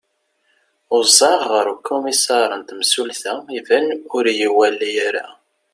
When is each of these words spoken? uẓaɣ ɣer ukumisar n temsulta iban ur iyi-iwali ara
uẓaɣ 0.97 1.41
ɣer 1.51 1.65
ukumisar 1.73 2.49
n 2.59 2.61
temsulta 2.69 3.33
iban 3.59 3.87
ur 4.15 4.25
iyi-iwali 4.31 4.91
ara 5.07 5.25